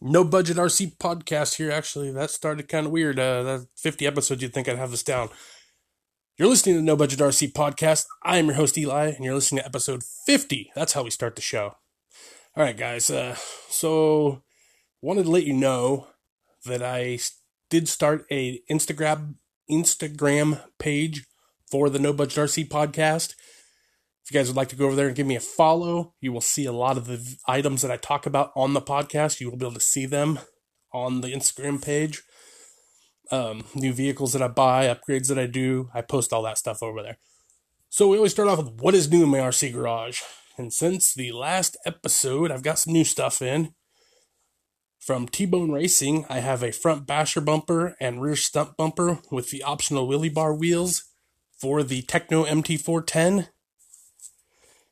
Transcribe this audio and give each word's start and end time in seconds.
No 0.00 0.24
Budget 0.24 0.56
RC 0.56 0.96
podcast 0.98 1.56
here. 1.56 1.70
Actually, 1.70 2.10
that 2.12 2.30
started 2.30 2.68
kind 2.68 2.86
of 2.86 2.92
weird. 2.92 3.18
Uh, 3.18 3.42
that 3.42 3.66
50 3.76 4.06
episodes, 4.06 4.42
you'd 4.42 4.54
think 4.54 4.68
I'd 4.68 4.78
have 4.78 4.90
this 4.90 5.02
down. 5.02 5.28
You're 6.36 6.48
listening 6.48 6.76
to 6.76 6.82
No 6.82 6.96
Budget 6.96 7.18
RC 7.18 7.52
podcast. 7.52 8.04
I 8.22 8.36
am 8.38 8.46
your 8.46 8.54
host, 8.54 8.78
Eli, 8.78 9.08
and 9.08 9.24
you're 9.24 9.34
listening 9.34 9.60
to 9.60 9.66
episode 9.66 10.04
50. 10.04 10.70
That's 10.74 10.92
how 10.92 11.02
we 11.02 11.10
start 11.10 11.34
the 11.34 11.42
show. 11.42 11.74
All 12.56 12.62
right, 12.64 12.76
guys. 12.76 13.10
Uh, 13.10 13.36
so, 13.68 14.42
wanted 15.02 15.24
to 15.24 15.30
let 15.30 15.44
you 15.44 15.52
know 15.52 16.08
that 16.64 16.82
I 16.82 17.18
did 17.70 17.88
start 17.88 18.24
a 18.30 18.60
Instagram 18.70 19.34
Instagram 19.70 20.62
page 20.78 21.26
for 21.70 21.90
the 21.90 21.98
No 21.98 22.12
Budget 22.12 22.38
RC 22.48 22.68
podcast. 22.68 23.34
If 24.28 24.34
you 24.34 24.40
guys 24.40 24.48
would 24.48 24.58
like 24.58 24.68
to 24.68 24.76
go 24.76 24.84
over 24.84 24.94
there 24.94 25.06
and 25.06 25.16
give 25.16 25.26
me 25.26 25.36
a 25.36 25.40
follow, 25.40 26.12
you 26.20 26.34
will 26.34 26.42
see 26.42 26.66
a 26.66 26.72
lot 26.72 26.98
of 26.98 27.06
the 27.06 27.36
items 27.46 27.80
that 27.80 27.90
I 27.90 27.96
talk 27.96 28.26
about 28.26 28.52
on 28.54 28.74
the 28.74 28.82
podcast. 28.82 29.40
You 29.40 29.48
will 29.48 29.56
be 29.56 29.64
able 29.64 29.72
to 29.72 29.80
see 29.80 30.04
them 30.04 30.38
on 30.92 31.22
the 31.22 31.28
Instagram 31.28 31.82
page. 31.82 32.22
Um, 33.30 33.64
new 33.74 33.94
vehicles 33.94 34.34
that 34.34 34.42
I 34.42 34.48
buy, 34.48 34.84
upgrades 34.84 35.28
that 35.28 35.38
I 35.38 35.46
do, 35.46 35.88
I 35.94 36.02
post 36.02 36.34
all 36.34 36.42
that 36.42 36.58
stuff 36.58 36.82
over 36.82 37.02
there. 37.02 37.16
So 37.88 38.08
we 38.08 38.18
always 38.18 38.32
start 38.32 38.50
off 38.50 38.58
with 38.58 38.82
what 38.82 38.94
is 38.94 39.10
new 39.10 39.22
in 39.22 39.30
my 39.30 39.38
RC 39.38 39.72
garage. 39.72 40.20
And 40.58 40.74
since 40.74 41.14
the 41.14 41.32
last 41.32 41.78
episode, 41.86 42.50
I've 42.50 42.62
got 42.62 42.78
some 42.78 42.92
new 42.92 43.04
stuff 43.04 43.40
in. 43.40 43.72
From 44.98 45.26
T-Bone 45.26 45.72
Racing, 45.72 46.26
I 46.28 46.40
have 46.40 46.62
a 46.62 46.70
front 46.70 47.06
basher 47.06 47.40
bumper 47.40 47.96
and 47.98 48.20
rear 48.20 48.36
stump 48.36 48.76
bumper 48.76 49.20
with 49.30 49.48
the 49.48 49.62
optional 49.62 50.06
wheelie 50.06 50.34
bar 50.34 50.54
wheels 50.54 51.04
for 51.58 51.82
the 51.82 52.02
Tekno 52.02 52.46
MT410 52.46 53.48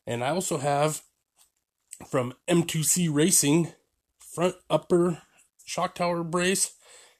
and 0.07 0.23
I 0.23 0.31
also 0.31 0.59
have 0.59 1.03
from 2.09 2.35
M2C 2.49 3.09
Racing 3.13 3.73
front 4.19 4.57
upper 4.69 5.23
shock 5.65 5.95
tower 5.95 6.23
brace 6.23 6.75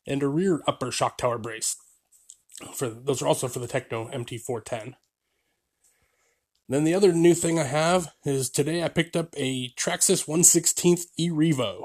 and 0.07 0.23
a 0.23 0.29
rear 0.29 0.63
upper 0.67 0.91
shock 0.91 1.19
tower 1.19 1.39
brace. 1.39 1.77
For 2.75 2.89
those 2.89 3.23
are 3.23 3.27
also 3.27 3.49
for 3.49 3.59
the 3.59 3.67
Tekno 3.67 4.13
MT410. 4.15 4.95
Then 6.69 6.85
the 6.85 6.95
other 6.95 7.13
new 7.13 7.35
thing 7.35 7.59
I 7.59 7.65
have 7.65 8.13
is 8.25 8.51
today 8.51 8.83
I 8.83 8.89
picked 8.89 9.17
up 9.17 9.35
a 9.37 9.71
Traxxas 9.71 10.27
116th 10.27 11.07
E 11.17 11.31
Revo. 11.31 11.85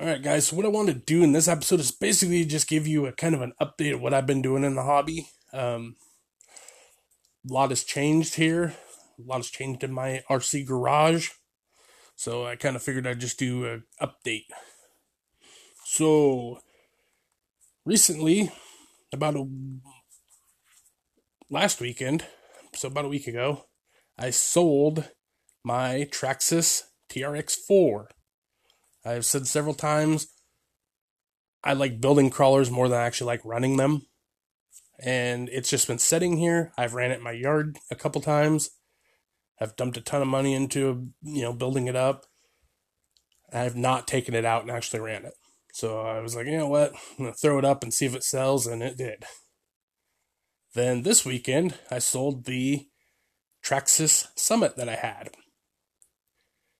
Alright 0.00 0.22
guys, 0.22 0.48
so 0.48 0.56
what 0.56 0.64
I 0.64 0.70
want 0.70 0.88
to 0.88 0.94
do 0.94 1.22
in 1.22 1.32
this 1.32 1.46
episode 1.46 1.80
is 1.80 1.92
basically 1.92 2.44
just 2.44 2.68
give 2.68 2.86
you 2.86 3.06
a 3.06 3.12
kind 3.12 3.34
of 3.34 3.42
an 3.42 3.52
update 3.60 3.94
of 3.94 4.00
what 4.00 4.14
I've 4.14 4.26
been 4.26 4.42
doing 4.42 4.64
in 4.64 4.74
the 4.74 4.82
hobby. 4.82 5.28
Um, 5.52 5.96
a 7.48 7.52
lot 7.52 7.70
has 7.70 7.84
changed 7.84 8.34
here. 8.34 8.74
A 9.18 9.22
lot 9.22 9.38
has 9.38 9.50
changed 9.50 9.84
in 9.84 9.92
my 9.92 10.22
RC 10.30 10.66
garage. 10.66 11.30
So 12.16 12.44
I 12.44 12.56
kind 12.56 12.76
of 12.76 12.82
figured 12.82 13.06
I'd 13.06 13.20
just 13.20 13.38
do 13.38 13.64
an 13.64 13.84
update. 14.00 14.46
So 15.84 16.58
recently, 17.84 18.52
about 19.12 19.36
a 19.36 19.46
last 21.50 21.80
weekend, 21.80 22.24
so 22.74 22.88
about 22.88 23.06
a 23.06 23.08
week 23.08 23.26
ago, 23.26 23.64
I 24.18 24.30
sold 24.30 25.08
my 25.64 26.06
Traxxas 26.10 26.82
TRX4. 27.10 28.06
I've 29.04 29.24
said 29.24 29.46
several 29.46 29.74
times 29.74 30.28
I 31.64 31.72
like 31.72 32.00
building 32.00 32.30
crawlers 32.30 32.70
more 32.70 32.88
than 32.88 32.98
I 32.98 33.04
actually 33.04 33.28
like 33.28 33.44
running 33.44 33.76
them 33.76 34.02
and 35.02 35.48
it's 35.48 35.70
just 35.70 35.88
been 35.88 35.98
sitting 35.98 36.36
here. 36.36 36.72
I've 36.76 36.94
ran 36.94 37.10
it 37.10 37.18
in 37.18 37.22
my 37.22 37.32
yard 37.32 37.78
a 37.90 37.94
couple 37.94 38.20
times. 38.20 38.70
I've 39.60 39.76
dumped 39.76 39.96
a 39.96 40.00
ton 40.00 40.22
of 40.22 40.28
money 40.28 40.54
into 40.54 41.08
you 41.22 41.42
know 41.42 41.52
building 41.52 41.86
it 41.86 41.96
up. 41.96 42.26
I've 43.52 43.76
not 43.76 44.06
taken 44.06 44.34
it 44.34 44.44
out 44.44 44.62
and 44.62 44.70
actually 44.70 45.00
ran 45.00 45.24
it. 45.24 45.34
So 45.72 46.00
I 46.00 46.20
was 46.20 46.36
like, 46.36 46.46
you 46.46 46.56
know 46.56 46.68
what? 46.68 46.92
I'm 47.18 47.24
gonna 47.24 47.34
throw 47.34 47.58
it 47.58 47.64
up 47.64 47.82
and 47.82 47.92
see 47.92 48.06
if 48.06 48.14
it 48.14 48.24
sells, 48.24 48.66
and 48.66 48.82
it 48.82 48.96
did. 48.96 49.24
Then 50.74 51.02
this 51.02 51.24
weekend, 51.24 51.78
I 51.90 51.98
sold 51.98 52.44
the 52.44 52.86
Traxxas 53.64 54.28
Summit 54.36 54.76
that 54.76 54.88
I 54.88 54.94
had. 54.94 55.30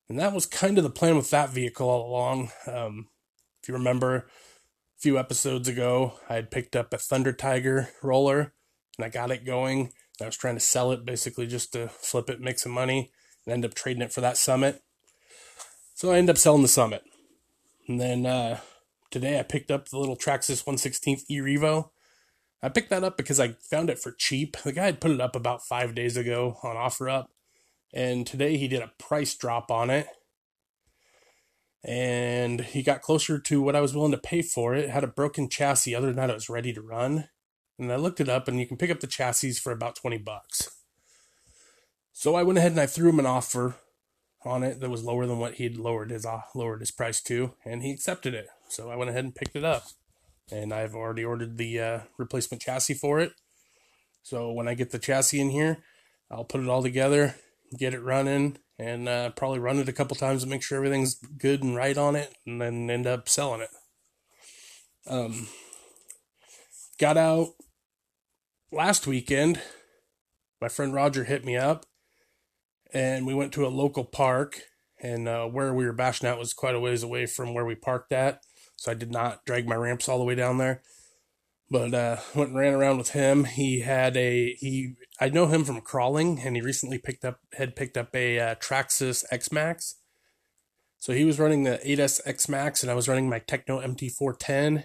And 0.08 0.18
that 0.18 0.32
was 0.32 0.46
kind 0.46 0.78
of 0.78 0.84
the 0.84 0.90
plan 0.90 1.16
with 1.16 1.30
that 1.30 1.50
vehicle 1.50 1.88
all 1.88 2.08
along. 2.08 2.50
Um, 2.66 3.08
if 3.62 3.68
you 3.68 3.74
remember, 3.74 4.28
few 5.00 5.18
episodes 5.18 5.66
ago, 5.66 6.14
I 6.28 6.34
had 6.34 6.50
picked 6.50 6.76
up 6.76 6.92
a 6.92 6.98
Thunder 6.98 7.32
Tiger 7.32 7.88
roller 8.02 8.52
and 8.98 9.04
I 9.04 9.08
got 9.08 9.30
it 9.30 9.46
going. 9.46 9.92
I 10.20 10.26
was 10.26 10.36
trying 10.36 10.56
to 10.56 10.60
sell 10.60 10.92
it 10.92 11.06
basically 11.06 11.46
just 11.46 11.72
to 11.72 11.88
flip 11.88 12.28
it, 12.28 12.40
make 12.40 12.58
some 12.58 12.72
money, 12.72 13.10
and 13.46 13.54
end 13.54 13.64
up 13.64 13.72
trading 13.72 14.02
it 14.02 14.12
for 14.12 14.20
that 14.20 14.36
Summit. 14.36 14.82
So 15.94 16.10
I 16.10 16.18
ended 16.18 16.34
up 16.34 16.38
selling 16.38 16.60
the 16.60 16.68
Summit. 16.68 17.02
And 17.88 17.98
then 17.98 18.26
uh, 18.26 18.60
today 19.10 19.38
I 19.38 19.42
picked 19.42 19.70
up 19.70 19.88
the 19.88 19.98
little 19.98 20.16
Traxxas 20.16 20.64
116th 20.64 21.22
E 21.30 21.38
Revo. 21.38 21.88
I 22.62 22.68
picked 22.68 22.90
that 22.90 23.04
up 23.04 23.16
because 23.16 23.40
I 23.40 23.56
found 23.70 23.88
it 23.88 23.98
for 23.98 24.12
cheap. 24.12 24.58
The 24.58 24.72
guy 24.72 24.84
had 24.84 25.00
put 25.00 25.12
it 25.12 25.20
up 25.20 25.34
about 25.34 25.64
five 25.64 25.94
days 25.94 26.18
ago 26.18 26.58
on 26.62 26.76
OfferUp, 26.76 27.28
and 27.94 28.26
today 28.26 28.58
he 28.58 28.68
did 28.68 28.82
a 28.82 28.92
price 28.98 29.34
drop 29.34 29.70
on 29.70 29.88
it 29.88 30.08
and 31.84 32.60
he 32.60 32.82
got 32.82 33.02
closer 33.02 33.38
to 33.38 33.62
what 33.62 33.76
I 33.76 33.80
was 33.80 33.94
willing 33.94 34.12
to 34.12 34.18
pay 34.18 34.42
for 34.42 34.74
it. 34.74 34.84
it. 34.84 34.90
had 34.90 35.04
a 35.04 35.08
broken 35.08 35.48
chassis. 35.48 35.94
Other 35.94 36.08
than 36.08 36.16
that, 36.16 36.30
it 36.30 36.34
was 36.34 36.50
ready 36.50 36.72
to 36.72 36.82
run. 36.82 37.28
And 37.78 37.90
I 37.90 37.96
looked 37.96 38.20
it 38.20 38.28
up, 38.28 38.46
and 38.46 38.60
you 38.60 38.66
can 38.66 38.76
pick 38.76 38.90
up 38.90 39.00
the 39.00 39.06
chassis 39.06 39.52
for 39.52 39.72
about 39.72 39.96
20 39.96 40.18
bucks. 40.18 40.68
So 42.12 42.34
I 42.34 42.42
went 42.42 42.58
ahead 42.58 42.72
and 42.72 42.80
I 42.80 42.86
threw 42.86 43.08
him 43.08 43.18
an 43.18 43.24
offer 43.24 43.76
on 44.44 44.62
it 44.62 44.80
that 44.80 44.90
was 44.90 45.04
lower 45.04 45.26
than 45.26 45.38
what 45.38 45.54
he'd 45.54 45.76
lowered 45.76 46.10
his 46.10 46.26
uh, 46.26 46.42
lowered 46.54 46.80
his 46.80 46.90
price 46.90 47.22
to, 47.22 47.54
and 47.64 47.82
he 47.82 47.90
accepted 47.90 48.34
it. 48.34 48.48
So 48.68 48.90
I 48.90 48.96
went 48.96 49.10
ahead 49.10 49.24
and 49.24 49.34
picked 49.34 49.56
it 49.56 49.64
up, 49.64 49.84
and 50.50 50.72
I've 50.72 50.94
already 50.94 51.24
ordered 51.24 51.56
the 51.56 51.80
uh, 51.80 52.00
replacement 52.18 52.62
chassis 52.62 52.94
for 52.94 53.20
it. 53.20 53.32
So 54.22 54.52
when 54.52 54.68
I 54.68 54.74
get 54.74 54.90
the 54.90 54.98
chassis 54.98 55.40
in 55.40 55.50
here, 55.50 55.78
I'll 56.30 56.44
put 56.44 56.60
it 56.60 56.68
all 56.68 56.82
together, 56.82 57.36
get 57.78 57.94
it 57.94 58.02
running, 58.02 58.58
and 58.78 59.08
uh, 59.08 59.30
probably 59.30 59.58
run 59.58 59.78
it 59.78 59.88
a 59.88 59.92
couple 59.92 60.16
times 60.16 60.42
to 60.42 60.48
make 60.48 60.62
sure 60.62 60.78
everything's 60.78 61.14
good 61.14 61.62
and 61.62 61.76
right 61.76 61.96
on 61.96 62.16
it, 62.16 62.34
and 62.46 62.60
then 62.60 62.90
end 62.90 63.06
up 63.06 63.28
selling 63.28 63.60
it. 63.60 63.70
Um, 65.06 65.48
got 66.98 67.16
out 67.16 67.48
last 68.72 69.06
weekend. 69.06 69.60
My 70.60 70.68
friend 70.68 70.92
Roger 70.92 71.24
hit 71.24 71.44
me 71.44 71.56
up, 71.56 71.86
and 72.92 73.26
we 73.26 73.34
went 73.34 73.52
to 73.54 73.66
a 73.66 73.68
local 73.68 74.04
park. 74.04 74.60
And 75.02 75.26
uh, 75.28 75.46
where 75.46 75.72
we 75.72 75.86
were 75.86 75.94
bashing 75.94 76.28
out 76.28 76.38
was 76.38 76.52
quite 76.52 76.74
a 76.74 76.80
ways 76.80 77.02
away 77.02 77.24
from 77.24 77.54
where 77.54 77.64
we 77.64 77.74
parked 77.74 78.12
at, 78.12 78.42
so 78.76 78.90
I 78.90 78.94
did 78.94 79.10
not 79.10 79.46
drag 79.46 79.66
my 79.66 79.74
ramps 79.74 80.10
all 80.10 80.18
the 80.18 80.24
way 80.24 80.34
down 80.34 80.58
there. 80.58 80.82
But 81.70 81.94
uh, 81.94 82.16
went 82.34 82.50
and 82.50 82.58
ran 82.58 82.74
around 82.74 82.98
with 82.98 83.10
him. 83.10 83.44
He 83.44 83.80
had 83.80 84.16
a 84.16 84.54
he 84.54 84.94
I 85.20 85.28
know 85.28 85.46
him 85.46 85.64
from 85.64 85.80
crawling, 85.80 86.40
and 86.40 86.56
he 86.56 86.62
recently 86.62 86.98
picked 86.98 87.24
up 87.24 87.40
had 87.54 87.76
picked 87.76 87.96
up 87.96 88.14
a 88.14 88.40
uh, 88.40 88.54
Traxxas 88.56 89.24
X-Maxx. 89.30 89.96
So 90.98 91.14
he 91.14 91.24
was 91.24 91.38
running 91.38 91.62
the 91.62 91.80
8S 91.82 92.20
X-Maxx, 92.26 92.82
and 92.82 92.90
I 92.90 92.94
was 92.94 93.08
running 93.08 93.28
my 93.30 93.40
Tekno 93.40 93.82
MT410, 93.82 94.84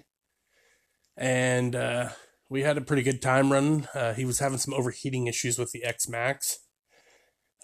and 1.14 1.76
uh, 1.76 2.08
we 2.48 2.62
had 2.62 2.78
a 2.78 2.80
pretty 2.80 3.02
good 3.02 3.20
time 3.20 3.52
running. 3.52 3.86
Uh, 3.94 4.14
he 4.14 4.24
was 4.24 4.38
having 4.38 4.56
some 4.56 4.72
overheating 4.72 5.26
issues 5.26 5.58
with 5.58 5.72
the 5.72 5.84
X-Maxx, 5.84 6.60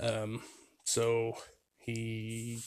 um, 0.00 0.42
so 0.84 1.32
he 1.78 2.62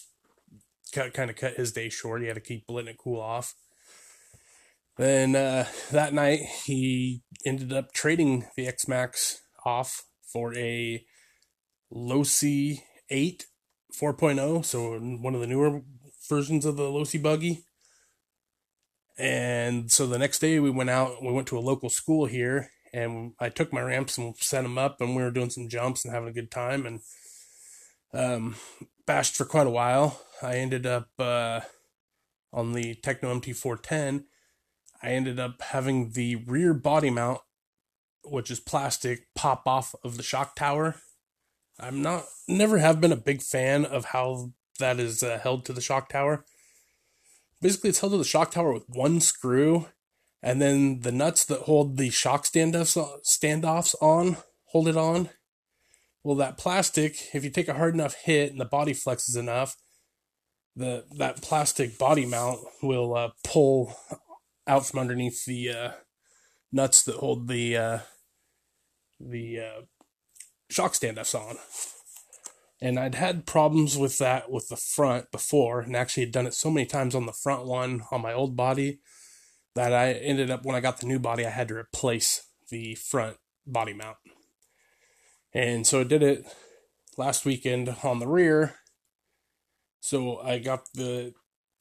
cut, 0.91 1.13
kind 1.13 1.29
of 1.29 1.35
cut 1.35 1.53
his 1.53 1.71
day 1.71 1.89
short. 1.89 2.21
He 2.21 2.27
had 2.27 2.35
to 2.35 2.41
keep 2.41 2.63
letting 2.67 2.91
it 2.91 2.97
cool 2.97 3.19
off. 3.21 3.53
Then 4.97 5.35
uh, 5.35 5.67
that 5.91 6.13
night, 6.13 6.39
he 6.65 7.21
ended 7.45 7.73
up 7.73 7.91
trading 7.91 8.45
the 8.55 8.67
X-Maxx 8.67 9.41
off 9.65 10.03
for 10.31 10.55
a 10.55 11.03
Losi 11.93 12.79
8 13.09 13.45
4.0, 13.99 14.65
so 14.65 14.99
one 14.99 15.35
of 15.35 15.41
the 15.41 15.47
newer 15.47 15.81
versions 16.29 16.65
of 16.65 16.75
the 16.75 16.83
Losi 16.83 17.21
buggy. 17.21 17.63
And 19.17 19.89
so 19.89 20.05
the 20.05 20.19
next 20.19 20.39
day 20.39 20.59
we 20.59 20.69
went 20.69 20.89
out, 20.89 21.23
we 21.23 21.31
went 21.31 21.47
to 21.47 21.57
a 21.57 21.61
local 21.61 21.89
school 21.89 22.25
here, 22.25 22.69
and 22.93 23.33
I 23.39 23.49
took 23.49 23.71
my 23.71 23.81
ramps 23.81 24.17
and 24.17 24.35
set 24.37 24.63
them 24.63 24.77
up, 24.77 24.99
and 24.99 25.15
we 25.15 25.23
were 25.23 25.31
doing 25.31 25.49
some 25.49 25.69
jumps 25.69 26.03
and 26.03 26.13
having 26.13 26.29
a 26.29 26.33
good 26.33 26.51
time, 26.51 26.85
and 26.85 26.99
um, 28.13 28.55
bashed 29.05 29.35
for 29.35 29.45
quite 29.45 29.67
a 29.67 29.71
while. 29.71 30.21
I 30.41 30.55
ended 30.55 30.85
up 30.85 31.09
uh, 31.17 31.61
on 32.51 32.73
the 32.73 32.95
Tekno 32.95 33.41
MT410. 33.41 34.25
I 35.03 35.09
ended 35.09 35.39
up 35.39 35.61
having 35.61 36.11
the 36.11 36.35
rear 36.35 36.73
body 36.73 37.09
mount 37.09 37.41
which 38.27 38.51
is 38.51 38.59
plastic, 38.59 39.27
pop 39.35 39.67
off 39.67 39.95
of 40.03 40.17
the 40.17 40.23
shock 40.23 40.55
tower. 40.55 40.95
I'm 41.79 42.01
not, 42.01 42.25
never 42.47 42.77
have 42.77 43.01
been 43.01 43.11
a 43.11 43.17
big 43.17 43.41
fan 43.41 43.85
of 43.85 44.05
how 44.05 44.51
that 44.79 44.99
is 44.99 45.23
uh, 45.23 45.39
held 45.41 45.65
to 45.65 45.73
the 45.73 45.81
shock 45.81 46.09
tower. 46.09 46.45
Basically, 47.61 47.89
it's 47.89 47.99
held 47.99 48.13
to 48.13 48.17
the 48.17 48.23
shock 48.23 48.51
tower 48.51 48.73
with 48.73 48.85
one 48.87 49.19
screw, 49.19 49.87
and 50.41 50.61
then 50.61 51.01
the 51.01 51.11
nuts 51.11 51.45
that 51.45 51.61
hold 51.61 51.97
the 51.97 52.09
shock 52.09 52.43
standoffs 52.43 52.97
standoffs 53.25 53.95
on 54.01 54.37
hold 54.65 54.87
it 54.87 54.97
on. 54.97 55.29
Well, 56.23 56.35
that 56.37 56.57
plastic, 56.57 57.33
if 57.33 57.43
you 57.43 57.49
take 57.49 57.67
a 57.67 57.75
hard 57.75 57.93
enough 57.93 58.15
hit 58.15 58.51
and 58.51 58.59
the 58.59 58.65
body 58.65 58.93
flexes 58.93 59.37
enough, 59.37 59.77
the 60.75 61.05
that 61.17 61.41
plastic 61.41 61.97
body 61.97 62.25
mount 62.25 62.59
will 62.81 63.15
uh, 63.15 63.29
pull 63.43 63.95
out 64.67 64.85
from 64.85 64.99
underneath 64.99 65.45
the 65.45 65.69
uh, 65.69 65.91
nuts 66.71 67.03
that 67.03 67.15
hold 67.15 67.47
the 67.47 67.77
uh, 67.77 67.99
the 69.19 69.59
uh, 69.59 69.81
shock 70.69 70.93
standoffs 70.93 71.35
on. 71.35 71.57
And 72.81 72.99
I'd 72.99 73.15
had 73.15 73.45
problems 73.45 73.97
with 73.97 74.17
that 74.17 74.51
with 74.51 74.67
the 74.67 74.75
front 74.75 75.31
before, 75.31 75.79
and 75.79 75.95
actually 75.95 76.23
had 76.23 76.33
done 76.33 76.47
it 76.47 76.53
so 76.53 76.69
many 76.69 76.85
times 76.85 77.15
on 77.15 77.25
the 77.25 77.33
front 77.33 77.65
one 77.65 78.03
on 78.11 78.21
my 78.21 78.33
old 78.33 78.55
body 78.55 78.99
that 79.75 79.93
I 79.93 80.13
ended 80.13 80.49
up 80.49 80.65
when 80.65 80.75
I 80.75 80.79
got 80.79 80.99
the 80.99 81.05
new 81.05 81.19
body, 81.19 81.45
I 81.45 81.49
had 81.49 81.67
to 81.67 81.75
replace 81.75 82.47
the 82.69 82.95
front 82.95 83.37
body 83.65 83.93
mount. 83.93 84.17
And 85.53 85.85
so 85.85 86.01
I 86.01 86.03
did 86.03 86.23
it 86.23 86.45
last 87.17 87.45
weekend 87.45 87.95
on 88.03 88.19
the 88.19 88.27
rear. 88.27 88.75
So 89.99 90.39
I 90.39 90.59
got 90.59 90.85
the 90.93 91.33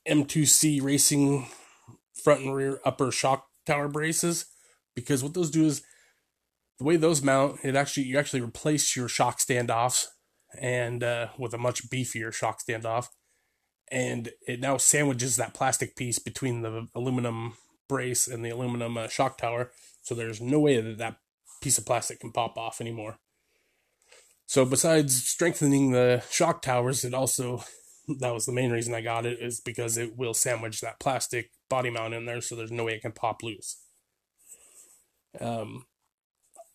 M2C 0.08 0.82
Racing 0.82 1.46
front 2.14 2.40
and 2.40 2.54
rear 2.54 2.80
upper 2.84 3.10
shock 3.10 3.48
tower 3.66 3.88
braces 3.88 4.46
because 4.94 5.22
what 5.22 5.34
those 5.34 5.50
do 5.50 5.64
is 5.64 5.82
the 6.78 6.84
way 6.84 6.96
those 6.96 7.22
mount, 7.22 7.60
it 7.62 7.76
actually 7.76 8.04
you 8.04 8.18
actually 8.18 8.40
replace 8.40 8.96
your 8.96 9.08
shock 9.08 9.38
standoffs 9.38 10.06
and 10.58 11.02
uh, 11.02 11.28
with 11.38 11.54
a 11.54 11.58
much 11.58 11.88
beefier 11.88 12.32
shock 12.32 12.60
standoff, 12.60 13.08
and 13.90 14.30
it 14.46 14.60
now 14.60 14.76
sandwiches 14.76 15.36
that 15.36 15.54
plastic 15.54 15.96
piece 15.96 16.18
between 16.18 16.62
the 16.62 16.88
aluminum 16.94 17.54
brace 17.88 18.26
and 18.26 18.44
the 18.44 18.50
aluminum 18.50 18.96
uh, 18.96 19.08
shock 19.08 19.38
tower. 19.38 19.70
So 20.02 20.14
there's 20.14 20.40
no 20.40 20.60
way 20.60 20.80
that 20.80 20.98
that 20.98 21.16
piece 21.60 21.78
of 21.78 21.86
plastic 21.86 22.20
can 22.20 22.32
pop 22.32 22.56
off 22.56 22.80
anymore. 22.80 23.18
So 24.46 24.64
besides 24.64 25.26
strengthening 25.26 25.92
the 25.92 26.22
shock 26.30 26.60
towers, 26.62 27.04
it 27.04 27.14
also 27.14 27.64
that 28.20 28.34
was 28.34 28.46
the 28.46 28.52
main 28.52 28.70
reason 28.70 28.94
I 28.94 29.00
got 29.00 29.26
it 29.26 29.38
is 29.40 29.60
because 29.60 29.96
it 29.96 30.16
will 30.16 30.34
sandwich 30.34 30.80
that 30.80 31.00
plastic 31.00 31.50
body 31.68 31.90
mount 31.90 32.14
in 32.14 32.26
there, 32.26 32.40
so 32.40 32.54
there's 32.54 32.72
no 32.72 32.84
way 32.84 32.94
it 32.94 33.02
can 33.02 33.12
pop 33.12 33.42
loose. 33.42 33.82
Um, 35.40 35.86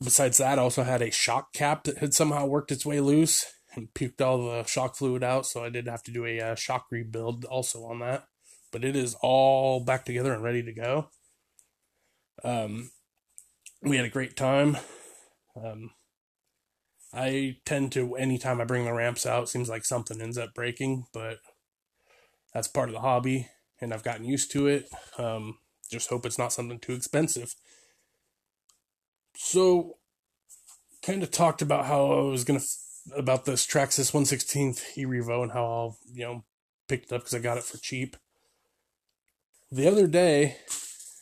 besides 0.03 0.37
that, 0.37 0.59
I 0.59 0.61
also 0.61 0.83
had 0.83 1.01
a 1.01 1.11
shock 1.11 1.53
cap 1.53 1.83
that 1.83 1.99
had 1.99 2.13
somehow 2.13 2.45
worked 2.45 2.71
its 2.71 2.85
way 2.85 2.99
loose 2.99 3.45
and 3.75 3.93
puked 3.93 4.21
all 4.21 4.37
the 4.45 4.63
shock 4.65 4.95
fluid 4.95 5.23
out, 5.23 5.45
so 5.45 5.63
I 5.63 5.69
did 5.69 5.87
have 5.87 6.03
to 6.03 6.11
do 6.11 6.25
a 6.25 6.39
uh, 6.39 6.55
shock 6.55 6.87
rebuild 6.91 7.45
also 7.45 7.83
on 7.85 7.99
that. 7.99 8.25
But 8.71 8.83
it 8.83 8.95
is 8.95 9.15
all 9.21 9.83
back 9.83 10.05
together 10.05 10.33
and 10.33 10.43
ready 10.43 10.63
to 10.63 10.73
go. 10.73 11.09
Um, 12.43 12.91
we 13.81 13.97
had 13.97 14.05
a 14.05 14.09
great 14.09 14.35
time. 14.35 14.77
Um, 15.55 15.91
I 17.13 17.57
tend 17.65 17.91
to 17.93 18.15
anytime 18.15 18.61
I 18.61 18.65
bring 18.65 18.85
the 18.85 18.93
ramps 18.93 19.25
out, 19.25 19.49
seems 19.49 19.69
like 19.69 19.85
something 19.85 20.21
ends 20.21 20.37
up 20.37 20.53
breaking, 20.53 21.05
but 21.11 21.37
that's 22.53 22.67
part 22.67 22.89
of 22.89 22.93
the 22.93 23.01
hobby, 23.01 23.47
and 23.81 23.93
I've 23.93 24.03
gotten 24.03 24.25
used 24.25 24.51
to 24.51 24.67
it. 24.67 24.89
Um, 25.17 25.57
just 25.89 26.09
hope 26.09 26.25
it's 26.25 26.37
not 26.37 26.53
something 26.53 26.79
too 26.79 26.93
expensive. 26.93 27.55
So, 29.35 29.97
kind 31.01 31.23
of 31.23 31.31
talked 31.31 31.61
about 31.61 31.85
how 31.85 32.11
I 32.11 32.21
was 32.23 32.43
gonna 32.43 32.59
about 33.15 33.45
this 33.45 33.65
Traxxas 33.65 34.11
116th 34.11 34.97
E 34.97 35.05
Revo 35.05 35.41
and 35.43 35.51
how 35.51 35.65
I'll 35.65 35.97
you 36.11 36.25
know 36.25 36.43
picked 36.87 37.11
it 37.11 37.15
up 37.15 37.21
because 37.21 37.33
I 37.33 37.39
got 37.39 37.57
it 37.57 37.63
for 37.63 37.77
cheap. 37.77 38.17
The 39.71 39.87
other 39.87 40.07
day, 40.07 40.57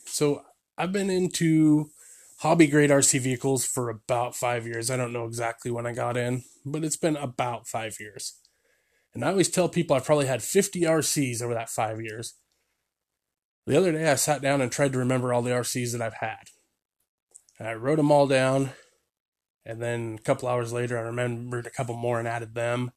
so 0.06 0.42
I've 0.76 0.92
been 0.92 1.10
into 1.10 1.90
hobby 2.38 2.66
grade 2.66 2.90
RC 2.90 3.20
vehicles 3.20 3.66
for 3.66 3.90
about 3.90 4.34
five 4.34 4.66
years. 4.66 4.90
I 4.90 4.96
don't 4.96 5.12
know 5.12 5.24
exactly 5.24 5.70
when 5.70 5.86
I 5.86 5.92
got 5.92 6.16
in, 6.16 6.44
but 6.64 6.84
it's 6.84 6.96
been 6.96 7.16
about 7.16 7.66
five 7.66 7.96
years. 8.00 8.38
And 9.12 9.24
I 9.24 9.30
always 9.30 9.48
tell 9.48 9.68
people 9.68 9.96
I've 9.96 10.04
probably 10.04 10.26
had 10.26 10.42
50 10.42 10.82
RCs 10.82 11.42
over 11.42 11.54
that 11.54 11.68
five 11.68 12.00
years. 12.00 12.34
The 13.68 13.76
other 13.76 13.92
day 13.92 14.10
I 14.10 14.14
sat 14.14 14.40
down 14.40 14.62
and 14.62 14.72
tried 14.72 14.92
to 14.92 14.98
remember 14.98 15.30
all 15.30 15.42
the 15.42 15.50
RCs 15.50 15.92
that 15.92 16.00
I've 16.00 16.14
had. 16.14 16.48
And 17.58 17.68
I 17.68 17.74
wrote 17.74 17.96
them 17.96 18.10
all 18.10 18.26
down. 18.26 18.70
And 19.66 19.78
then 19.82 20.16
a 20.18 20.22
couple 20.22 20.48
hours 20.48 20.72
later, 20.72 20.96
I 20.96 21.02
remembered 21.02 21.66
a 21.66 21.70
couple 21.70 21.94
more 21.94 22.18
and 22.18 22.26
added 22.26 22.54
them. 22.54 22.92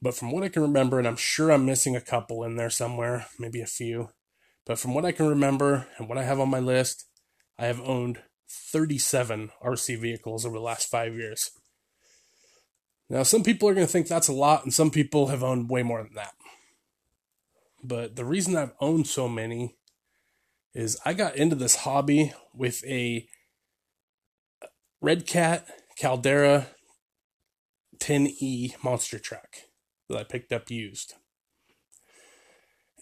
But 0.00 0.14
from 0.14 0.30
what 0.30 0.44
I 0.44 0.50
can 0.50 0.62
remember, 0.62 1.00
and 1.00 1.08
I'm 1.08 1.16
sure 1.16 1.50
I'm 1.50 1.66
missing 1.66 1.96
a 1.96 2.00
couple 2.00 2.44
in 2.44 2.54
there 2.54 2.70
somewhere, 2.70 3.26
maybe 3.40 3.60
a 3.60 3.66
few. 3.66 4.10
But 4.66 4.78
from 4.78 4.94
what 4.94 5.04
I 5.04 5.10
can 5.10 5.26
remember 5.26 5.88
and 5.98 6.08
what 6.08 6.16
I 6.16 6.22
have 6.22 6.38
on 6.38 6.48
my 6.48 6.60
list, 6.60 7.06
I 7.58 7.66
have 7.66 7.80
owned 7.80 8.20
37 8.48 9.50
RC 9.64 10.00
vehicles 10.00 10.46
over 10.46 10.58
the 10.58 10.62
last 10.62 10.88
five 10.88 11.16
years. 11.16 11.50
Now, 13.08 13.24
some 13.24 13.42
people 13.42 13.68
are 13.68 13.74
going 13.74 13.86
to 13.88 13.92
think 13.92 14.06
that's 14.06 14.28
a 14.28 14.32
lot, 14.32 14.62
and 14.62 14.72
some 14.72 14.92
people 14.92 15.26
have 15.26 15.42
owned 15.42 15.68
way 15.68 15.82
more 15.82 16.04
than 16.04 16.14
that. 16.14 16.34
But 17.82 18.16
the 18.16 18.24
reason 18.24 18.56
I've 18.56 18.74
owned 18.80 19.06
so 19.06 19.28
many 19.28 19.76
is 20.74 20.98
I 21.04 21.14
got 21.14 21.36
into 21.36 21.56
this 21.56 21.76
hobby 21.76 22.32
with 22.54 22.84
a 22.84 23.26
Red 25.00 25.26
Cat 25.26 25.66
Caldera 25.98 26.68
10E 27.98 28.82
monster 28.82 29.18
truck 29.18 29.56
that 30.08 30.18
I 30.18 30.24
picked 30.24 30.52
up 30.52 30.70
used. 30.70 31.14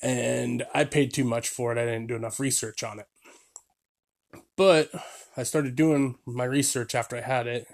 And 0.00 0.64
I 0.72 0.84
paid 0.84 1.12
too 1.12 1.24
much 1.24 1.48
for 1.48 1.72
it. 1.72 1.78
I 1.78 1.84
didn't 1.84 2.06
do 2.06 2.16
enough 2.16 2.38
research 2.38 2.82
on 2.84 3.00
it. 3.00 3.06
But 4.56 4.90
I 5.36 5.42
started 5.42 5.76
doing 5.76 6.18
my 6.24 6.44
research 6.44 6.94
after 6.94 7.16
I 7.16 7.22
had 7.22 7.46
it. 7.46 7.66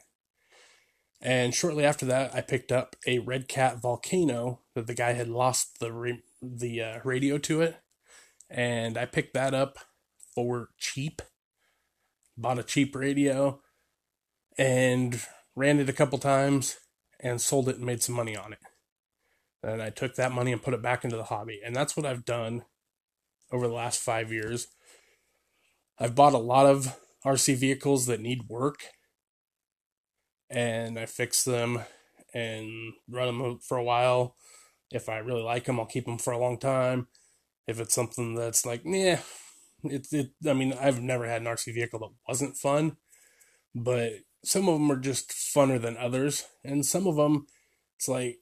And 1.21 1.55
shortly 1.55 1.85
after 1.85 2.07
that, 2.07 2.35
I 2.35 2.41
picked 2.41 2.73
up 2.73 2.97
a 3.07 3.19
Red 3.19 3.49
Cat 3.49 3.81
Volcano 3.81 4.61
that 4.75 4.87
the 4.87 4.95
guy 4.95 5.13
had 5.13 5.29
lost 5.29 5.81
the 5.81 5.93
re- 5.93 6.23
the 6.57 6.83
uh, 6.83 6.99
radio 7.05 7.39
to 7.39 7.63
it, 7.63 7.77
and 8.51 8.97
I 8.99 9.07
picked 9.07 9.35
that 9.35 9.55
up 9.55 9.79
for 10.35 10.71
cheap. 10.79 11.23
Bought 12.37 12.59
a 12.59 12.63
cheap 12.63 12.95
radio, 12.97 13.61
and 14.59 15.21
ran 15.55 15.79
it 15.79 15.89
a 15.89 15.95
couple 15.95 16.19
times, 16.19 16.77
and 17.21 17.41
sold 17.41 17.69
it 17.69 17.77
and 17.77 17.87
made 17.87 18.03
some 18.03 18.15
money 18.15 18.37
on 18.37 18.53
it. 18.53 18.59
And 19.63 19.81
I 19.81 19.91
took 19.91 20.17
that 20.17 20.33
money 20.33 20.53
and 20.53 20.63
put 20.63 20.75
it 20.75 20.83
back 20.83 21.05
into 21.05 21.17
the 21.17 21.25
hobby, 21.25 21.61
and 21.65 21.75
that's 21.75 21.97
what 21.97 22.07
I've 22.07 22.25
done 22.25 22.65
over 23.53 23.69
the 23.69 23.75
last 23.75 24.01
five 24.01 24.33
years. 24.33 24.67
I've 25.99 26.15
bought 26.15 26.35
a 26.35 26.39
lot 26.39 26.67
of 26.67 26.99
RC 27.25 27.57
vehicles 27.57 28.07
that 28.07 28.21
need 28.21 28.49
work 28.49 28.81
and 30.51 30.99
I 30.99 31.07
fix 31.07 31.45
them 31.45 31.81
and 32.33 32.95
run 33.09 33.39
them 33.39 33.59
for 33.61 33.77
a 33.77 33.85
while. 33.85 34.37
If 34.95 35.09
I 35.09 35.19
really 35.19 35.43
like 35.43 35.65
them, 35.65 35.81
I'll 35.81 35.87
keep 35.87 36.07
them 36.07 36.19
for 36.19 36.33
a 36.33 36.39
long 36.39 36.59
time. 36.59 37.09
If 37.67 37.81
it's 37.81 37.95
something 37.95 38.35
that's 38.35 38.65
like, 38.65 38.83
yeah, 38.85 39.21
it, 39.85 40.07
it, 40.13 40.31
I 40.47 40.53
mean, 40.53 40.73
I've 40.73 41.01
never 41.01 41.27
had 41.27 41.43
an 41.43 41.49
RC 41.49 41.75
vehicle 41.75 41.99
that 42.01 42.15
wasn't 42.29 42.57
fun, 42.57 42.97
but 43.75 44.13
some 44.45 44.69
of 44.69 44.75
them 44.75 44.91
are 44.93 44.97
just 44.97 45.31
funner 45.31 45.81
than 45.81 45.97
others. 45.97 46.47
And 46.63 46.85
some 46.85 47.07
of 47.07 47.17
them, 47.17 47.47
it's 47.97 48.09
like 48.09 48.39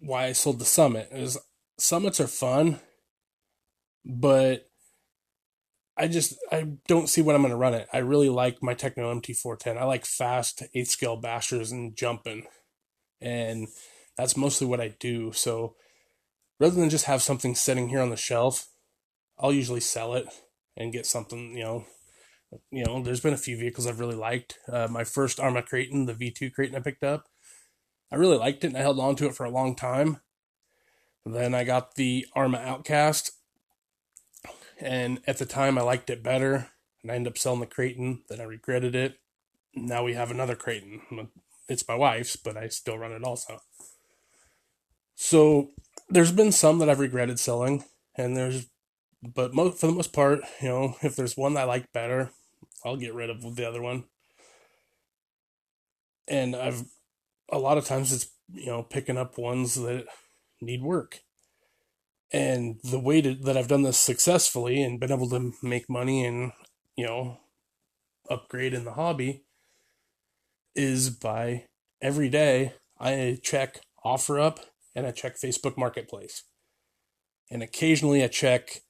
why 0.00 0.26
I 0.26 0.32
sold 0.32 0.58
the 0.58 0.64
Summit 0.64 1.08
is 1.12 1.38
Summits 1.78 2.20
are 2.20 2.28
fun, 2.28 2.80
but 4.04 4.66
I 5.96 6.08
just 6.08 6.36
I 6.52 6.68
don't 6.88 7.08
see 7.08 7.22
what 7.22 7.34
I'm 7.34 7.42
going 7.42 7.50
to 7.50 7.56
run 7.56 7.74
it. 7.74 7.88
I 7.92 7.98
really 7.98 8.28
like 8.28 8.62
my 8.62 8.74
Tekno 8.74 9.20
MT410. 9.20 9.78
I 9.78 9.84
like 9.84 10.04
fast 10.04 10.62
eighth 10.74 10.88
scale 10.88 11.20
bashers 11.20 11.72
and 11.72 11.96
jumping, 11.96 12.46
and 13.20 13.68
that's 14.16 14.36
mostly 14.36 14.66
what 14.66 14.80
I 14.80 14.94
do. 14.98 15.32
So 15.32 15.74
rather 16.60 16.74
than 16.76 16.90
just 16.90 17.06
have 17.06 17.22
something 17.22 17.54
sitting 17.54 17.88
here 17.88 18.00
on 18.00 18.10
the 18.10 18.16
shelf, 18.16 18.66
I'll 19.38 19.52
usually 19.52 19.80
sell 19.80 20.14
it 20.14 20.26
and 20.76 20.92
get 20.92 21.06
something. 21.06 21.56
You 21.56 21.64
know, 21.64 21.84
you 22.70 22.84
know. 22.84 23.02
There's 23.02 23.20
been 23.20 23.34
a 23.34 23.38
few 23.38 23.56
vehicles 23.56 23.86
I've 23.86 24.00
really 24.00 24.16
liked. 24.16 24.58
Uh, 24.70 24.88
my 24.90 25.04
first 25.04 25.38
Arrma 25.38 25.66
Kraton, 25.66 26.06
the 26.06 26.14
V2 26.14 26.52
Kraton 26.52 26.76
I 26.76 26.80
picked 26.80 27.04
up, 27.04 27.26
I 28.12 28.16
really 28.16 28.38
liked 28.38 28.64
it 28.64 28.68
and 28.68 28.76
I 28.76 28.80
held 28.80 29.00
on 29.00 29.16
to 29.16 29.26
it 29.26 29.34
for 29.34 29.44
a 29.44 29.50
long 29.50 29.74
time. 29.74 30.18
Then 31.26 31.54
I 31.54 31.64
got 31.64 31.94
the 31.94 32.26
Arrma 32.36 32.58
Outcast 32.58 33.32
and 34.80 35.20
at 35.26 35.38
the 35.38 35.46
time 35.46 35.78
I 35.78 35.82
liked 35.82 36.10
it 36.10 36.22
better, 36.22 36.70
and 37.02 37.10
I 37.10 37.14
ended 37.14 37.32
up 37.32 37.38
selling 37.38 37.60
the 37.60 37.66
Kraton. 37.66 38.22
Then 38.28 38.40
I 38.40 38.44
regretted 38.44 38.94
it. 38.94 39.18
Now 39.74 40.04
we 40.04 40.14
have 40.14 40.30
another 40.30 40.56
Kraton. 40.56 41.30
It's 41.68 41.88
my 41.88 41.94
wife's, 41.94 42.36
but 42.36 42.56
I 42.56 42.68
still 42.68 42.98
run 42.98 43.12
it 43.12 43.24
also. 43.24 43.60
So 45.14 45.70
there's 46.08 46.32
been 46.32 46.52
some 46.52 46.78
that 46.78 46.88
I've 46.88 47.00
regretted 47.00 47.38
selling, 47.38 47.84
and 48.16 48.36
there's, 48.36 48.66
but 49.22 49.54
for 49.78 49.86
the 49.86 49.92
most 49.92 50.12
part, 50.12 50.40
you 50.60 50.68
know, 50.68 50.96
if 51.02 51.16
there's 51.16 51.36
one 51.36 51.56
I 51.56 51.64
like 51.64 51.92
better, 51.92 52.30
I'll 52.84 52.96
get 52.96 53.14
rid 53.14 53.30
of 53.30 53.56
the 53.56 53.66
other 53.66 53.80
one. 53.80 54.04
And 56.28 56.56
I've 56.56 56.84
a 57.50 57.58
lot 57.58 57.78
of 57.78 57.84
times 57.84 58.12
it's 58.12 58.28
you 58.52 58.66
know 58.66 58.82
picking 58.82 59.16
up 59.16 59.38
ones 59.38 59.74
that 59.74 60.06
need 60.60 60.82
work 60.82 61.20
and 62.32 62.78
the 62.82 62.98
way 62.98 63.20
to, 63.20 63.34
that 63.34 63.56
I've 63.56 63.68
done 63.68 63.82
this 63.82 63.98
successfully 63.98 64.82
and 64.82 65.00
been 65.00 65.12
able 65.12 65.28
to 65.30 65.52
make 65.62 65.88
money 65.88 66.24
and 66.24 66.52
you 66.96 67.06
know 67.06 67.38
upgrade 68.30 68.74
in 68.74 68.84
the 68.84 68.92
hobby 68.92 69.44
is 70.74 71.10
by 71.10 71.66
every 72.00 72.28
day 72.28 72.74
I 72.98 73.38
check 73.42 73.80
OfferUp 74.04 74.58
and 74.94 75.06
I 75.06 75.10
check 75.10 75.36
Facebook 75.36 75.76
Marketplace. 75.76 76.44
And 77.50 77.62
occasionally 77.62 78.22
I 78.22 78.28
check 78.28 78.82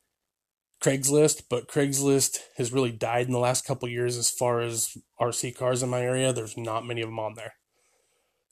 Craigslist, 0.83 1.45
but 1.49 1.69
Craigslist 1.69 2.39
has 2.57 2.73
really 2.73 2.93
died 2.93 3.27
in 3.27 3.33
the 3.33 3.39
last 3.39 3.65
couple 3.65 3.89
years 3.89 4.17
as 4.17 4.31
far 4.31 4.61
as 4.61 4.97
RC 5.21 5.57
cars 5.57 5.83
in 5.83 5.89
my 5.89 6.03
area. 6.03 6.33
There's 6.33 6.57
not 6.57 6.87
many 6.87 7.01
of 7.01 7.09
them 7.09 7.19
on 7.19 7.35
there. 7.35 7.55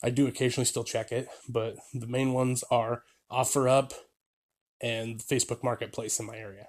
I 0.02 0.10
do 0.10 0.26
occasionally 0.26 0.64
still 0.64 0.82
check 0.82 1.12
it, 1.12 1.28
but 1.48 1.76
the 1.92 2.06
main 2.06 2.32
ones 2.32 2.64
are 2.70 3.02
OfferUp 3.30 3.92
and 4.80 5.20
Facebook 5.20 5.62
Marketplace 5.62 6.18
in 6.18 6.26
my 6.26 6.36
area. 6.36 6.68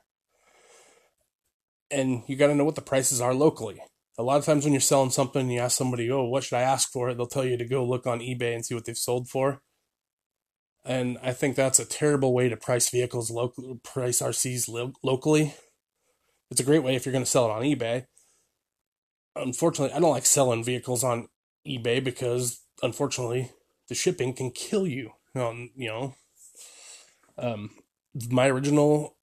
And 1.90 2.24
you 2.28 2.36
got 2.36 2.48
to 2.48 2.56
know 2.56 2.66
what 2.66 2.76
the 2.76 2.82
prices 2.82 3.22
are 3.22 3.34
locally. 3.34 3.82
A 4.18 4.24
lot 4.24 4.38
of 4.38 4.46
times 4.46 4.64
when 4.64 4.74
you're 4.74 4.82
selling 4.82 5.10
something, 5.10 5.50
you 5.50 5.60
ask 5.60 5.76
somebody, 5.76 6.12
"Oh, 6.12 6.26
what 6.26 6.44
should 6.44 6.58
I 6.58 6.62
ask 6.62 6.92
for 6.92 7.10
it?" 7.10 7.16
They'll 7.16 7.26
tell 7.26 7.46
you 7.46 7.58
to 7.58 7.66
go 7.66 7.84
look 7.84 8.06
on 8.06 8.20
eBay 8.20 8.54
and 8.54 8.64
see 8.64 8.76
what 8.76 8.86
they've 8.86 8.98
sold 8.98 9.28
for. 9.30 9.63
And 10.86 11.18
I 11.24 11.32
think 11.32 11.56
that's 11.56 11.80
a 11.80 11.86
terrible 11.86 12.34
way 12.34 12.50
to 12.50 12.58
price 12.58 12.90
vehicles 12.90 13.32
local, 13.32 13.80
price 13.84 14.22
RCs 14.22 14.68
lo- 14.68 14.94
locally. 15.02 15.56
It's 16.52 16.60
a 16.60 16.66
great 16.66 16.84
way 16.84 16.96
if 16.96 17.06
you're 17.06 17.14
going 17.14 17.24
to 17.24 17.30
sell 17.30 17.46
it 17.46 17.52
on 17.52 17.62
eBay. 17.62 18.06
Unfortunately, 19.36 19.96
I 19.96 20.00
don't 20.00 20.12
like 20.12 20.26
selling 20.26 20.64
vehicles 20.64 21.04
on 21.04 21.30
eBay 21.66 22.04
because 22.04 22.62
unfortunately 22.82 23.52
the 23.88 23.96
shipping 23.96 24.34
can 24.34 24.52
kill 24.52 24.86
you. 24.86 25.12
You 25.36 25.72
know, 25.76 26.16
um, 27.38 27.72
my 28.30 28.48
original 28.48 29.18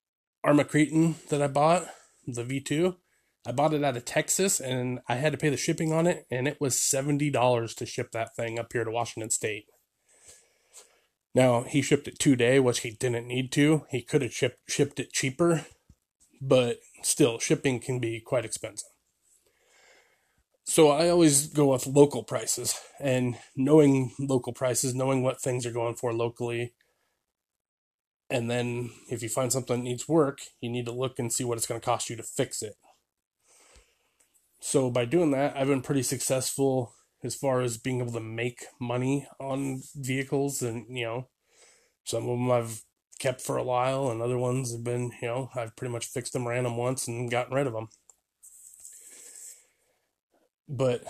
Arrma 0.44 0.66
Kraton 0.66 1.16
that 1.28 1.42
I 1.42 1.46
bought, 1.46 1.86
the 2.26 2.42
V2, 2.42 2.96
I 3.46 3.52
bought 3.52 3.74
it 3.74 3.84
out 3.84 3.96
of 3.96 4.04
Texas 4.04 4.60
and 4.60 5.00
I 5.08 5.16
had 5.16 5.32
to 5.32 5.38
pay 5.38 5.48
the 5.48 5.56
shipping 5.56 5.92
on 5.92 6.06
it, 6.06 6.26
and 6.30 6.48
it 6.48 6.60
was 6.60 6.76
$70 6.76 7.74
to 7.76 7.86
ship 7.86 8.10
that 8.12 8.34
thing 8.34 8.58
up 8.58 8.72
here 8.72 8.84
to 8.84 8.90
Washington 8.90 9.30
State. 9.30 9.66
Now, 11.34 11.62
he 11.62 11.82
shipped 11.82 12.08
it 12.08 12.18
two 12.18 12.34
day, 12.34 12.58
which 12.58 12.80
he 12.80 12.90
didn't 12.90 13.26
need 13.26 13.52
to. 13.52 13.86
He 13.90 14.02
could 14.02 14.22
have 14.22 14.32
shipped, 14.32 14.58
shipped 14.68 14.98
it 14.98 15.12
cheaper, 15.12 15.66
but 16.40 16.78
still, 17.02 17.38
shipping 17.38 17.78
can 17.78 18.00
be 18.00 18.20
quite 18.20 18.44
expensive. 18.44 18.88
So 20.64 20.90
I 20.90 21.08
always 21.08 21.48
go 21.48 21.72
with 21.72 21.86
local 21.86 22.22
prices 22.22 22.78
and 23.00 23.36
knowing 23.56 24.12
local 24.18 24.52
prices, 24.52 24.94
knowing 24.94 25.22
what 25.22 25.40
things 25.40 25.66
are 25.66 25.72
going 25.72 25.96
for 25.96 26.12
locally. 26.12 26.74
And 28.28 28.48
then 28.48 28.90
if 29.08 29.22
you 29.22 29.28
find 29.28 29.52
something 29.52 29.78
that 29.78 29.82
needs 29.82 30.08
work, 30.08 30.38
you 30.60 30.70
need 30.70 30.86
to 30.86 30.92
look 30.92 31.18
and 31.18 31.32
see 31.32 31.42
what 31.42 31.58
it's 31.58 31.66
going 31.66 31.80
to 31.80 31.84
cost 31.84 32.08
you 32.08 32.16
to 32.16 32.22
fix 32.22 32.62
it. 32.62 32.76
So 34.60 34.90
by 34.90 35.06
doing 35.06 35.32
that, 35.32 35.56
I've 35.56 35.66
been 35.66 35.82
pretty 35.82 36.04
successful 36.04 36.94
as 37.22 37.34
far 37.34 37.60
as 37.60 37.76
being 37.76 38.00
able 38.00 38.12
to 38.12 38.20
make 38.20 38.64
money 38.80 39.26
on 39.38 39.82
vehicles 39.94 40.62
and 40.62 40.86
you 40.96 41.04
know 41.04 41.28
some 42.04 42.24
of 42.24 42.38
them 42.38 42.50
I've 42.50 42.82
kept 43.18 43.40
for 43.40 43.58
a 43.58 43.64
while 43.64 44.10
and 44.10 44.22
other 44.22 44.38
ones 44.38 44.72
have 44.72 44.84
been 44.84 45.12
you 45.20 45.28
know 45.28 45.50
I've 45.54 45.76
pretty 45.76 45.92
much 45.92 46.06
fixed 46.06 46.32
them 46.32 46.48
ran 46.48 46.64
them 46.64 46.76
once 46.76 47.06
and 47.06 47.30
gotten 47.30 47.54
rid 47.54 47.66
of 47.66 47.72
them 47.72 47.88
but 50.68 51.02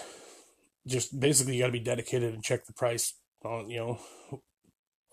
just 0.86 1.20
basically 1.20 1.54
you 1.54 1.62
got 1.62 1.66
to 1.66 1.72
be 1.72 1.78
dedicated 1.78 2.34
and 2.34 2.42
check 2.42 2.64
the 2.66 2.72
price 2.72 3.14
on 3.44 3.70
you 3.70 3.78
know 3.78 3.98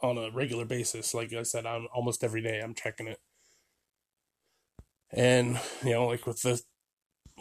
on 0.01 0.17
a 0.17 0.31
regular 0.31 0.65
basis. 0.65 1.13
Like 1.13 1.33
I 1.33 1.43
said 1.43 1.65
I'm 1.65 1.87
almost 1.93 2.23
every 2.23 2.41
day 2.41 2.59
I'm 2.59 2.73
checking 2.73 3.07
it. 3.07 3.19
And 5.11 5.59
you 5.83 5.91
know 5.91 6.07
like 6.07 6.25
with 6.25 6.41
the 6.41 6.61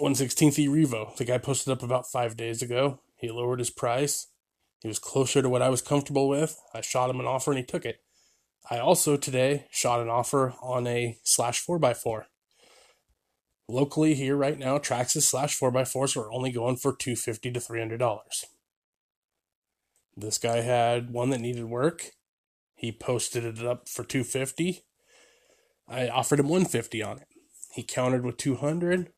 116th 0.00 0.58
e 0.58 0.66
Revo 0.66 1.16
the 1.16 1.24
guy 1.24 1.38
posted 1.38 1.72
up 1.72 1.82
about 1.82 2.06
5 2.06 2.36
days 2.36 2.60
ago 2.60 3.00
he 3.16 3.30
lowered 3.30 3.58
his 3.58 3.70
price. 3.70 4.28
He 4.82 4.88
was 4.88 4.98
closer 4.98 5.42
to 5.42 5.48
what 5.48 5.62
I 5.62 5.68
was 5.68 5.82
comfortable 5.82 6.28
with. 6.28 6.60
I 6.74 6.80
shot 6.80 7.10
him 7.10 7.20
an 7.20 7.26
offer 7.26 7.50
and 7.50 7.58
he 7.58 7.64
took 7.64 7.84
it. 7.84 8.02
I 8.70 8.78
also 8.78 9.16
today 9.16 9.66
shot 9.70 10.00
an 10.00 10.08
offer 10.08 10.54
on 10.60 10.86
a 10.86 11.18
slash 11.22 11.64
4x4. 11.64 12.24
Locally 13.68 14.14
here 14.14 14.36
right 14.36 14.58
now, 14.58 14.78
Traxxas 14.78 15.22
slash 15.22 15.58
4x4s 15.58 16.16
are 16.16 16.32
only 16.32 16.52
going 16.52 16.76
for 16.76 16.94
250 16.94 17.50
to 17.52 17.60
$300. 17.60 18.20
This 20.16 20.38
guy 20.38 20.60
had 20.60 21.10
one 21.10 21.30
that 21.30 21.40
needed 21.40 21.64
work. 21.64 22.10
He 22.74 22.92
posted 22.92 23.44
it 23.44 23.64
up 23.64 23.88
for 23.88 24.04
250. 24.04 24.84
I 25.88 26.08
offered 26.08 26.40
him 26.40 26.48
150 26.48 27.02
on 27.02 27.18
it. 27.18 27.28
He 27.72 27.82
countered 27.82 28.24
with 28.24 28.36
200. 28.36 29.12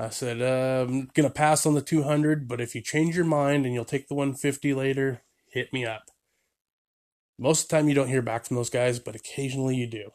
I 0.00 0.08
said, 0.08 0.40
uh, 0.40 0.86
I'm 0.88 1.10
going 1.12 1.28
to 1.28 1.30
pass 1.30 1.66
on 1.66 1.74
the 1.74 1.82
200, 1.82 2.48
but 2.48 2.60
if 2.60 2.74
you 2.74 2.80
change 2.80 3.14
your 3.14 3.26
mind 3.26 3.66
and 3.66 3.74
you'll 3.74 3.84
take 3.84 4.08
the 4.08 4.14
150 4.14 4.72
later, 4.72 5.20
hit 5.52 5.74
me 5.74 5.84
up. 5.84 6.04
Most 7.38 7.64
of 7.64 7.68
the 7.68 7.76
time, 7.76 7.88
you 7.88 7.94
don't 7.94 8.08
hear 8.08 8.22
back 8.22 8.46
from 8.46 8.56
those 8.56 8.70
guys, 8.70 8.98
but 8.98 9.14
occasionally 9.14 9.76
you 9.76 9.86
do. 9.86 10.10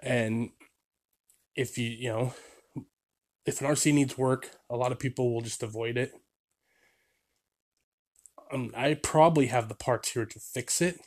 And 0.00 0.50
if 1.54 1.78
you, 1.78 1.88
you 1.88 2.08
know, 2.08 2.34
if 3.46 3.60
an 3.60 3.68
RC 3.68 3.94
needs 3.94 4.18
work, 4.18 4.50
a 4.68 4.76
lot 4.76 4.90
of 4.90 4.98
people 4.98 5.32
will 5.32 5.40
just 5.40 5.62
avoid 5.62 5.96
it. 5.96 6.12
Um, 8.52 8.72
I 8.76 8.94
probably 8.94 9.46
have 9.46 9.68
the 9.68 9.76
parts 9.76 10.10
here 10.10 10.26
to 10.26 10.40
fix 10.40 10.82
it 10.82 10.98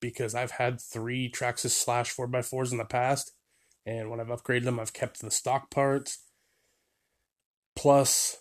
because 0.00 0.36
I've 0.36 0.52
had 0.52 0.80
three 0.80 1.28
Traxxas 1.30 1.70
slash 1.70 2.14
4x4s 2.14 2.70
in 2.70 2.78
the 2.78 2.84
past. 2.84 3.32
And 3.84 4.08
when 4.08 4.20
I've 4.20 4.28
upgraded 4.28 4.64
them, 4.64 4.78
I've 4.78 4.92
kept 4.92 5.20
the 5.20 5.30
stock 5.32 5.70
parts 5.70 6.25
Plus, 7.76 8.38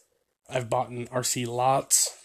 I've 0.49 0.69
bought 0.69 0.89
in 0.89 1.07
RC 1.07 1.47
lots 1.47 2.15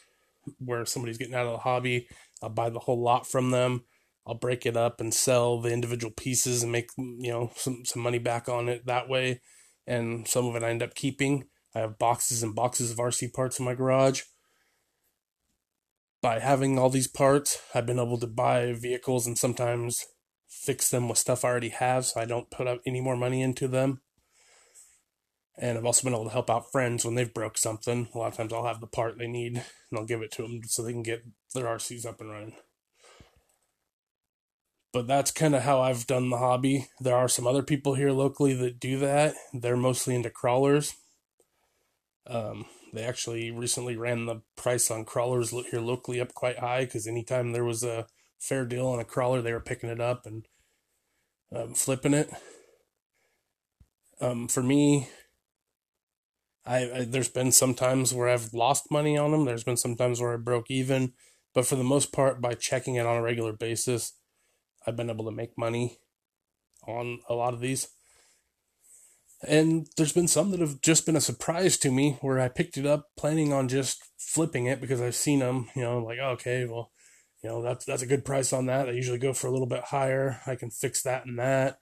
where 0.59 0.87
somebody's 0.87 1.19
getting 1.19 1.35
out 1.35 1.47
of 1.47 1.53
the 1.53 1.59
hobby. 1.59 2.09
I'll 2.43 2.49
buy 2.49 2.71
the 2.71 2.79
whole 2.79 3.01
lot 3.01 3.27
from 3.27 3.51
them. 3.51 3.85
I'll 4.27 4.35
break 4.35 4.65
it 4.65 4.77
up 4.77 5.01
and 5.01 5.13
sell 5.13 5.61
the 5.61 5.73
individual 5.73 6.13
pieces 6.13 6.63
and 6.63 6.71
make 6.71 6.91
you 6.97 7.31
know 7.31 7.51
some 7.57 7.85
some 7.85 8.03
money 8.03 8.19
back 8.19 8.49
on 8.49 8.69
it 8.69 8.87
that 8.87 9.09
way. 9.09 9.41
And 9.87 10.27
some 10.29 10.47
of 10.47 10.55
it 10.57 10.63
I 10.63 10.71
end 10.71 10.83
up 10.83 10.95
keeping. 10.95 11.47
I 11.75 11.81
have 11.81 11.99
boxes 11.99 12.43
and 12.43 12.55
boxes 12.55 12.91
of 12.91 12.99
RC 12.99 13.33
parts 13.33 13.59
in 13.59 13.65
my 13.65 13.75
garage. 13.75 14.23
By 16.23 16.39
having 16.39 16.79
all 16.79 16.91
these 16.91 17.09
parts, 17.09 17.61
I've 17.75 17.87
been 17.87 17.99
able 17.99 18.19
to 18.19 18.27
buy 18.27 18.73
vehicles 18.73 19.27
and 19.27 19.39
sometimes 19.39 20.05
fix 20.49 20.91
them 20.91 21.09
with 21.09 21.17
stuff 21.17 21.45
I 21.45 21.49
already 21.49 21.69
have 21.71 22.05
so 22.05 22.21
I 22.21 22.25
don't 22.25 22.51
put 22.51 22.67
up 22.67 22.81
any 22.87 23.01
more 23.01 23.17
money 23.17 23.41
into 23.41 23.69
them. 23.69 24.03
And 25.61 25.77
I've 25.77 25.85
also 25.85 26.05
been 26.05 26.15
able 26.15 26.25
to 26.25 26.31
help 26.31 26.49
out 26.49 26.73
friends 26.73 27.05
when 27.05 27.15
they've 27.15 27.33
broke 27.33 27.59
something. 27.59 28.09
A 28.15 28.19
lot 28.19 28.29
of 28.29 28.37
times 28.37 28.51
I'll 28.51 28.65
have 28.65 28.81
the 28.81 28.87
part 28.87 29.19
they 29.19 29.29
need 29.29 29.57
and 29.57 29.99
I'll 29.99 30.07
give 30.07 30.23
it 30.23 30.33
to 30.33 30.43
them 30.43 30.63
so 30.65 30.83
they 30.83 30.93
can 30.93 31.03
get 31.03 31.23
their 31.55 31.67
RCs 31.67 32.07
up 32.07 32.21
and 32.21 32.31
running. 32.31 32.55
But 34.93 35.07
that's 35.07 35.31
kind 35.31 35.55
of 35.55 35.63
how 35.63 35.83
I've 35.83 36.07
done 36.07 36.31
the 36.31 36.39
hobby. 36.39 36.89
There 36.99 37.15
are 37.15 37.29
some 37.29 37.47
other 37.47 37.63
people 37.63 37.95
here 37.95 38.11
locally 38.11 38.55
that 38.55 38.81
do 38.81 38.99
that. 39.01 39.35
They're 39.53 39.77
mostly 39.77 40.15
into 40.15 40.31
crawlers. 40.31 40.95
Um, 42.27 42.65
they 42.95 43.05
actually 43.05 43.51
recently 43.51 43.97
ran 43.97 44.25
the 44.25 44.41
price 44.57 44.91
on 44.91 45.05
crawlers 45.05 45.51
here 45.51 45.81
locally 45.81 46.21
up 46.21 46.33
quite 46.33 46.59
high 46.59 46.87
because 46.87 47.07
anytime 47.07 47.53
there 47.53 47.65
was 47.65 47.85
a 47.85 48.07
fair 48.39 48.65
deal 48.65 48.89
on 48.89 48.99
a 48.99 49.05
crawler, 49.05 49.43
they 49.43 49.53
were 49.53 49.61
picking 49.61 49.91
it 49.91 50.01
up 50.01 50.25
and 50.25 50.49
um, 51.55 51.75
flipping 51.75 52.15
it. 52.15 52.31
Um, 54.21 54.49
for 54.49 54.63
me, 54.63 55.09
I, 56.67 56.91
I, 56.91 57.05
there's 57.05 57.29
been 57.29 57.53
some 57.53 57.75
times 57.75 58.13
where 58.13 58.29
I've 58.29 58.53
lost 58.53 58.91
money 58.91 59.17
on 59.17 59.33
them. 59.33 59.45
There's 59.45 59.65
been 59.65 59.77
some 59.77 59.97
times 59.97 60.21
where 60.21 60.35
I 60.35 60.37
broke 60.37 60.71
even, 60.71 61.15
but 61.55 61.67
for 61.67 61.77
the 61.77 61.85
most 61.85 62.13
part, 62.13 62.41
by 62.41 62.55
checking 62.55 62.97
it 62.97 63.07
on 63.07 63.17
a 63.17 63.23
regular 63.23 63.53
basis, 63.53 64.13
I've 64.87 64.97
been 64.97 65.11
able 65.11 65.25
to 65.25 65.31
make 65.31 65.57
money 65.59 65.99
on 66.87 67.21
a 67.29 67.35
lot 67.35 67.55
of 67.55 67.61
these. 67.61 67.89
And 69.47 69.87
there's 69.97 70.13
been 70.13 70.29
some 70.29 70.51
that 70.51 70.61
have 70.61 70.83
just 70.83 71.07
been 71.07 71.17
a 71.17 71.21
surprise 71.21 71.79
to 71.79 71.91
me 71.91 72.19
where 72.21 72.39
I 72.39 72.49
picked 72.49 72.77
it 72.77 72.85
up 72.85 73.07
planning 73.17 73.53
on 73.53 73.69
just 73.69 74.03
flipping 74.19 74.67
it 74.67 74.81
because 74.81 75.01
I've 75.01 75.15
seen 75.15 75.39
them, 75.39 75.69
you 75.75 75.83
know, 75.83 75.99
like, 75.99 76.19
okay, 76.19 76.67
well, 76.67 76.91
you 77.43 77.49
know, 77.49 77.63
that's, 77.63 77.87
that's 77.87 78.03
a 78.03 78.07
good 78.07 78.25
price 78.25 78.53
on 78.53 78.67
that. 78.67 78.89
I 78.89 78.93
usually 78.93 79.19
go 79.19 79.33
for 79.33 79.47
a 79.47 79.51
little 79.51 79.67
bit 79.67 79.85
higher. 79.85 80.41
I 80.47 80.57
can 80.57 80.71
fix 80.71 81.03
that 81.03 81.25
and 81.25 81.39
that. 81.39 81.79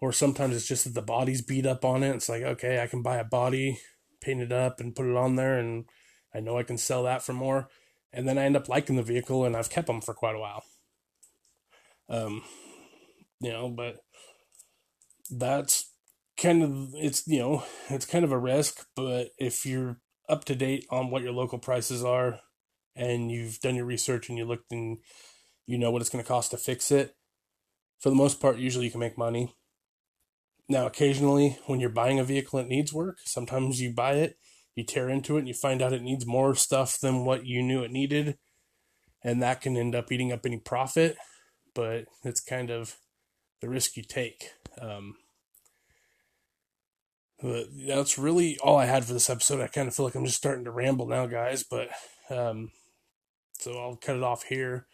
Or 0.00 0.12
sometimes 0.12 0.56
it's 0.56 0.66
just 0.66 0.84
that 0.84 0.94
the 0.94 1.02
body's 1.02 1.42
beat 1.42 1.66
up 1.66 1.84
on 1.84 2.02
it. 2.02 2.14
It's 2.14 2.28
like, 2.28 2.42
okay, 2.42 2.80
I 2.82 2.86
can 2.86 3.02
buy 3.02 3.16
a 3.16 3.24
body 3.24 3.78
paint 4.20 4.40
it 4.40 4.52
up 4.52 4.80
and 4.80 4.94
put 4.94 5.06
it 5.06 5.16
on 5.16 5.36
there, 5.36 5.58
and 5.58 5.84
I 6.34 6.40
know 6.40 6.58
I 6.58 6.62
can 6.62 6.78
sell 6.78 7.02
that 7.04 7.22
for 7.22 7.32
more. 7.32 7.68
And 8.12 8.26
then 8.26 8.38
I 8.38 8.44
end 8.44 8.56
up 8.56 8.68
liking 8.68 8.96
the 8.96 9.02
vehicle, 9.02 9.44
and 9.44 9.56
I've 9.56 9.70
kept 9.70 9.86
them 9.86 10.00
for 10.00 10.14
quite 10.14 10.34
a 10.34 10.38
while. 10.38 10.62
Um, 12.08 12.42
you 13.40 13.52
know, 13.52 13.68
but 13.68 13.98
that's 15.30 15.92
kind 16.38 16.62
of 16.62 16.94
it's 16.94 17.26
you 17.26 17.38
know 17.38 17.64
it's 17.90 18.06
kind 18.06 18.24
of 18.24 18.32
a 18.32 18.38
risk, 18.38 18.86
but 18.96 19.30
if 19.38 19.66
you're 19.66 20.00
up 20.28 20.44
to 20.44 20.54
date 20.54 20.86
on 20.90 21.10
what 21.10 21.22
your 21.22 21.32
local 21.32 21.58
prices 21.58 22.04
are, 22.04 22.40
and 22.96 23.30
you've 23.30 23.60
done 23.60 23.74
your 23.74 23.84
research 23.84 24.28
and 24.28 24.38
you 24.38 24.44
looked 24.44 24.72
and 24.72 24.98
you 25.66 25.78
know 25.78 25.90
what 25.90 26.00
it's 26.00 26.10
going 26.10 26.22
to 26.22 26.28
cost 26.28 26.50
to 26.50 26.56
fix 26.56 26.90
it, 26.90 27.14
for 28.00 28.08
the 28.08 28.16
most 28.16 28.40
part, 28.40 28.58
usually 28.58 28.86
you 28.86 28.90
can 28.90 29.00
make 29.00 29.18
money. 29.18 29.54
Now, 30.68 30.86
occasionally, 30.86 31.58
when 31.66 31.80
you're 31.80 31.88
buying 31.88 32.18
a 32.18 32.24
vehicle 32.24 32.58
that 32.58 32.68
needs 32.68 32.92
work, 32.92 33.18
sometimes 33.24 33.80
you 33.80 33.92
buy 33.92 34.12
it, 34.14 34.38
you 34.74 34.84
tear 34.84 35.08
into 35.08 35.36
it, 35.36 35.40
and 35.40 35.48
you 35.48 35.54
find 35.54 35.80
out 35.80 35.92
it 35.94 36.02
needs 36.02 36.26
more 36.26 36.54
stuff 36.54 36.98
than 37.00 37.24
what 37.24 37.46
you 37.46 37.62
knew 37.62 37.82
it 37.82 37.90
needed, 37.90 38.36
and 39.24 39.42
that 39.42 39.60
can 39.62 39.76
end 39.76 39.94
up 39.94 40.12
eating 40.12 40.32
up 40.32 40.44
any 40.44 40.58
profit. 40.58 41.16
but 41.74 42.06
it's 42.24 42.40
kind 42.40 42.70
of 42.70 42.96
the 43.60 43.68
risk 43.68 43.96
you 43.96 44.02
take. 44.02 44.50
Um, 44.80 45.14
that's 47.40 48.18
really 48.18 48.58
all 48.58 48.76
I 48.76 48.86
had 48.86 49.04
for 49.04 49.12
this 49.12 49.30
episode. 49.30 49.60
I 49.60 49.68
kind 49.68 49.86
of 49.86 49.94
feel 49.94 50.04
like 50.06 50.16
I'm 50.16 50.24
just 50.24 50.38
starting 50.38 50.64
to 50.64 50.72
ramble 50.72 51.06
now, 51.06 51.26
guys, 51.26 51.62
but 51.62 51.88
um, 52.30 52.72
so 53.60 53.78
I'll 53.78 53.96
cut 53.96 54.16
it 54.16 54.24
off 54.24 54.44
here. 54.44 54.86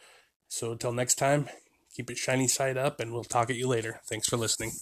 So 0.48 0.72
until 0.72 0.92
next 0.92 1.14
time, 1.14 1.48
keep 1.96 2.10
it 2.10 2.18
shiny 2.18 2.48
side 2.48 2.76
up, 2.76 3.00
and 3.00 3.12
we'll 3.12 3.24
talk 3.24 3.48
at 3.48 3.56
you 3.56 3.66
later. 3.66 4.00
Thanks 4.08 4.28
for 4.28 4.36
listening. 4.36 4.72